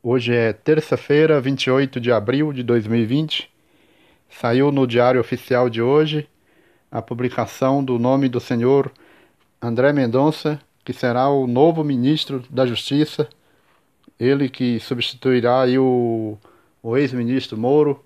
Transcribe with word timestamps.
Hoje 0.00 0.32
é 0.32 0.52
terça-feira, 0.52 1.40
28 1.40 1.98
de 2.00 2.12
abril 2.12 2.52
de 2.52 2.62
2020. 2.62 3.50
Saiu 4.30 4.70
no 4.70 4.86
Diário 4.86 5.20
Oficial 5.20 5.68
de 5.68 5.82
hoje 5.82 6.28
a 6.88 7.02
publicação 7.02 7.82
do 7.82 7.98
nome 7.98 8.28
do 8.28 8.38
senhor 8.38 8.92
André 9.60 9.92
Mendonça, 9.92 10.60
que 10.84 10.92
será 10.92 11.28
o 11.28 11.48
novo 11.48 11.82
ministro 11.82 12.44
da 12.48 12.64
Justiça, 12.64 13.28
ele 14.20 14.48
que 14.48 14.78
substituirá 14.78 15.64
o, 15.80 16.38
o 16.80 16.96
ex-ministro 16.96 17.58
Moro, 17.58 18.04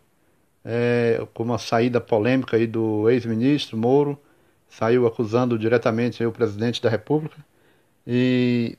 é, 0.64 1.22
com 1.34 1.42
uma 1.42 1.58
saída 1.58 2.00
polêmica 2.00 2.56
aí 2.56 2.66
do 2.66 3.10
ex-ministro 3.10 3.76
Moro, 3.76 4.18
saiu 4.66 5.06
acusando 5.06 5.58
diretamente 5.58 6.24
o 6.24 6.32
presidente 6.32 6.80
da 6.80 6.88
República 6.88 7.36
e 8.06 8.78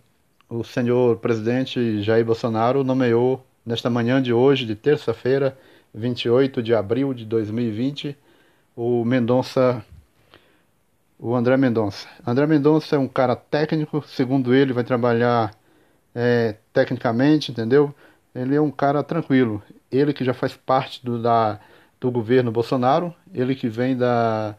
o 0.54 0.64
senhor 0.64 1.18
presidente 1.18 2.04
Jair 2.04 2.24
Bolsonaro 2.24 2.84
nomeou 2.84 3.44
nesta 3.66 3.90
manhã 3.90 4.22
de 4.22 4.32
hoje, 4.32 4.68
de 4.68 4.76
terça-feira, 4.76 5.58
28 5.96 6.62
de 6.62 6.76
abril 6.76 7.12
de 7.12 7.26
2020, 7.26 8.16
o 8.76 9.04
Mendonça, 9.04 9.84
o 11.18 11.36
André 11.36 11.58
Mendonça. 11.58 12.08
André 12.26 12.46
Mendonça 12.46 12.96
é 12.96 13.00
um 13.00 13.08
cara 13.08 13.36
técnico, 13.36 14.04
segundo 14.08 14.54
ele, 14.54 14.74
vai 14.74 14.84
trabalhar 14.84 15.56
é, 16.14 16.56
tecnicamente, 16.72 17.52
entendeu? 17.52 17.94
Ele 18.36 18.56
é 18.56 18.62
um 18.62 18.72
cara 18.72 19.02
tranquilo. 19.04 19.62
Ele 19.92 20.14
que 20.14 20.24
já 20.24 20.36
faz 20.36 20.56
parte 20.56 21.04
do, 21.04 21.20
da, 21.20 21.60
do 22.00 22.12
governo 22.12 22.52
Bolsonaro, 22.52 23.14
ele 23.34 23.56
que 23.56 23.68
vem 23.68 23.98
da 23.98 24.56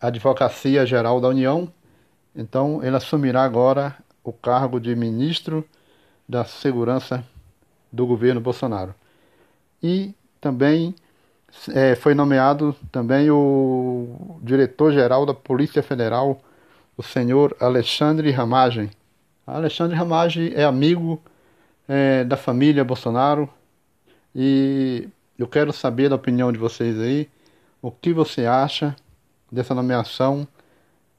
Advocacia 0.00 0.86
Geral 0.86 1.20
da 1.20 1.28
União, 1.28 1.72
então 2.36 2.84
ele 2.84 2.96
assumirá 2.96 3.42
agora 3.42 3.96
o 4.24 4.32
cargo 4.32 4.80
de 4.80 4.96
ministro 4.96 5.64
da 6.26 6.44
Segurança 6.44 7.22
do 7.92 8.06
governo 8.06 8.40
Bolsonaro. 8.40 8.94
E 9.82 10.14
também 10.40 10.94
é, 11.72 11.94
foi 11.94 12.14
nomeado 12.14 12.74
também 12.90 13.30
o 13.30 14.38
diretor-geral 14.42 15.26
da 15.26 15.34
Polícia 15.34 15.82
Federal, 15.82 16.40
o 16.96 17.02
senhor 17.02 17.54
Alexandre 17.60 18.30
Ramagem. 18.30 18.90
Alexandre 19.46 19.96
Ramagem 19.96 20.52
é 20.54 20.64
amigo 20.64 21.22
é, 21.86 22.24
da 22.24 22.36
família 22.36 22.82
Bolsonaro 22.82 23.48
e 24.34 25.06
eu 25.38 25.46
quero 25.46 25.72
saber 25.72 26.08
da 26.08 26.16
opinião 26.16 26.50
de 26.50 26.58
vocês 26.58 26.98
aí, 26.98 27.28
o 27.82 27.90
que 27.90 28.12
você 28.12 28.46
acha 28.46 28.96
dessa 29.52 29.74
nomeação 29.74 30.48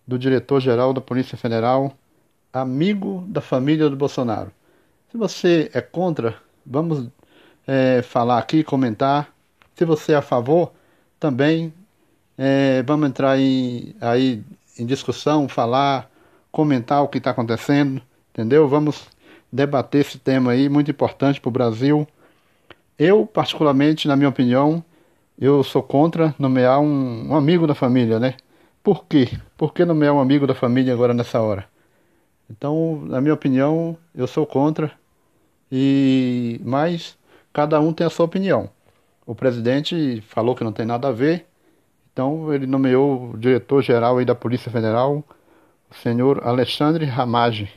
do 0.07 0.17
diretor-geral 0.17 0.91
da 0.94 1.01
Polícia 1.01 1.38
Federal 1.38 1.95
amigo 2.55 3.25
da 3.27 3.41
família 3.41 3.89
do 3.89 3.97
Bolsonaro. 3.97 4.49
Se 5.11 5.17
você 5.17 5.69
é 5.73 5.81
contra, 5.81 6.35
vamos 6.65 7.09
é, 7.67 8.01
falar 8.01 8.37
aqui, 8.37 8.63
comentar. 8.63 9.33
Se 9.75 9.83
você 9.83 10.13
é 10.13 10.15
a 10.15 10.21
favor, 10.21 10.71
também 11.19 11.73
é, 12.37 12.81
vamos 12.83 13.09
entrar 13.09 13.37
em, 13.37 13.93
aí 13.99 14.41
em 14.79 14.85
discussão, 14.85 15.49
falar, 15.49 16.09
comentar 16.49 17.03
o 17.03 17.09
que 17.09 17.17
está 17.17 17.31
acontecendo, 17.31 18.01
entendeu? 18.31 18.69
Vamos 18.69 19.05
debater 19.51 20.01
esse 20.01 20.17
tema 20.17 20.51
aí, 20.51 20.69
muito 20.69 20.89
importante 20.89 21.41
para 21.41 21.49
o 21.49 21.51
Brasil. 21.51 22.07
Eu, 22.97 23.25
particularmente, 23.25 24.07
na 24.07 24.15
minha 24.15 24.29
opinião, 24.29 24.81
eu 25.37 25.61
sou 25.61 25.83
contra 25.83 26.33
nomear 26.39 26.79
um, 26.79 27.31
um 27.31 27.35
amigo 27.35 27.67
da 27.67 27.75
família, 27.75 28.17
né? 28.17 28.35
Por 28.81 29.05
quê? 29.05 29.29
Por 29.57 29.73
que 29.73 29.83
nomear 29.83 30.13
um 30.13 30.21
amigo 30.21 30.47
da 30.47 30.55
família 30.55 30.93
agora 30.93 31.13
nessa 31.13 31.41
hora? 31.41 31.74
Então, 32.49 33.01
na 33.05 33.19
minha 33.21 33.33
opinião, 33.33 33.97
eu 34.13 34.27
sou 34.27 34.45
contra. 34.45 34.91
E 35.71 36.59
mas 36.63 37.17
cada 37.51 37.79
um 37.79 37.91
tem 37.93 38.05
a 38.05 38.09
sua 38.09 38.25
opinião. 38.25 38.69
O 39.25 39.33
presidente 39.33 40.21
falou 40.27 40.55
que 40.55 40.63
não 40.63 40.71
tem 40.71 40.85
nada 40.85 41.07
a 41.07 41.11
ver, 41.11 41.47
então 42.13 42.53
ele 42.53 42.67
nomeou 42.67 43.31
o 43.31 43.38
diretor-geral 43.38 44.23
da 44.23 44.35
Polícia 44.35 44.72
Federal, 44.72 45.23
o 45.89 45.95
senhor 45.95 46.45
Alexandre 46.45 47.06
Ramage. 47.06 47.73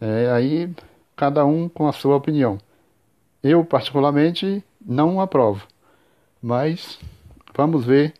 É, 0.00 0.30
aí 0.30 0.70
cada 1.16 1.44
um 1.44 1.68
com 1.68 1.88
a 1.88 1.92
sua 1.92 2.14
opinião. 2.16 2.58
Eu 3.42 3.64
particularmente 3.64 4.62
não 4.80 5.20
aprovo, 5.20 5.66
mas 6.40 6.98
vamos 7.56 7.84
ver 7.84 8.14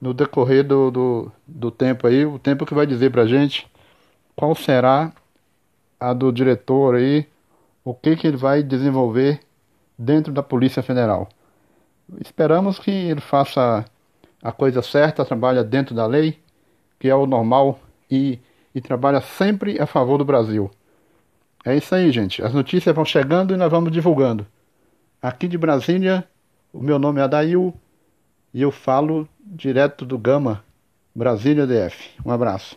no 0.00 0.14
decorrer 0.14 0.62
do, 0.62 0.90
do, 0.90 1.32
do 1.46 1.70
tempo 1.70 2.06
aí, 2.06 2.24
o 2.24 2.38
tempo 2.38 2.64
que 2.64 2.74
vai 2.74 2.86
dizer 2.86 3.10
pra 3.10 3.26
gente 3.26 3.68
qual 4.36 4.54
será 4.54 5.12
a 5.98 6.12
do 6.12 6.30
diretor 6.30 6.94
aí, 6.94 7.26
o 7.82 7.94
que, 7.94 8.14
que 8.14 8.26
ele 8.26 8.36
vai 8.36 8.62
desenvolver 8.62 9.40
dentro 9.98 10.32
da 10.32 10.42
Polícia 10.42 10.82
Federal. 10.82 11.28
Esperamos 12.20 12.78
que 12.78 12.90
ele 12.90 13.20
faça 13.20 13.84
a 14.42 14.52
coisa 14.52 14.82
certa, 14.82 15.24
trabalhe 15.24 15.62
dentro 15.64 15.94
da 15.94 16.06
lei, 16.06 16.38
que 17.00 17.08
é 17.08 17.14
o 17.14 17.26
normal, 17.26 17.80
e, 18.10 18.38
e 18.74 18.80
trabalha 18.80 19.20
sempre 19.20 19.80
a 19.80 19.86
favor 19.86 20.18
do 20.18 20.24
Brasil. 20.24 20.70
É 21.64 21.74
isso 21.74 21.94
aí, 21.94 22.12
gente. 22.12 22.42
As 22.42 22.52
notícias 22.52 22.94
vão 22.94 23.04
chegando 23.04 23.54
e 23.54 23.56
nós 23.56 23.70
vamos 23.70 23.90
divulgando. 23.90 24.46
Aqui 25.20 25.48
de 25.48 25.58
Brasília, 25.58 26.28
o 26.72 26.80
meu 26.80 26.98
nome 26.98 27.20
é 27.20 27.24
Adail 27.24 27.74
e 28.54 28.62
eu 28.62 28.70
falo 28.70 29.28
direto 29.40 30.04
do 30.04 30.18
Gama, 30.18 30.62
Brasília 31.14 31.66
DF. 31.66 32.10
Um 32.24 32.30
abraço. 32.30 32.76